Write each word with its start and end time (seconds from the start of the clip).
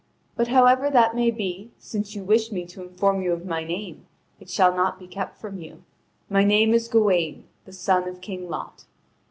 But 0.35 0.47
however 0.47 0.89
that 0.89 1.13
may 1.13 1.29
be, 1.29 1.69
since 1.77 2.15
you 2.15 2.23
wish 2.23 2.51
me 2.51 2.65
to 2.65 2.81
inform 2.81 3.21
you 3.21 3.33
of 3.33 3.45
my 3.45 3.63
name, 3.63 4.07
it 4.39 4.49
shall 4.49 4.75
not 4.75 4.97
be 4.97 5.05
kept 5.05 5.37
from 5.39 5.59
you: 5.59 5.83
my 6.27 6.43
name 6.43 6.73
is 6.73 6.87
Gawain 6.87 7.43
the 7.65 7.71
son 7.71 8.07
of 8.09 8.19
King 8.19 8.49
Lot." 8.49 8.85